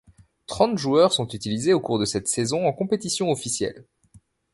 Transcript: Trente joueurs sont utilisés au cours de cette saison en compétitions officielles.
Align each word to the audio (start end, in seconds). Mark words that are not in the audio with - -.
Trente 0.47 0.79
joueurs 0.79 1.13
sont 1.13 1.27
utilisés 1.27 1.73
au 1.73 1.79
cours 1.79 1.99
de 1.99 2.05
cette 2.05 2.27
saison 2.27 2.65
en 2.65 2.73
compétitions 2.73 3.29
officielles. 3.29 3.85